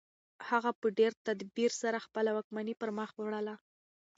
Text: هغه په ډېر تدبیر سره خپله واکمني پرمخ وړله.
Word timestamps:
هغه 0.49 0.71
په 0.79 0.87
ډېر 0.99 1.11
تدبیر 1.27 1.71
سره 1.81 2.03
خپله 2.05 2.29
واکمني 2.33 2.73
پرمخ 2.81 3.09
وړله. 3.17 3.55